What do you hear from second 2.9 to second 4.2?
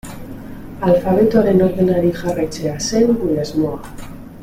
zen gure asmoa.